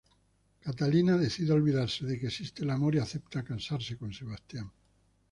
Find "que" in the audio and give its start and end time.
2.19-2.25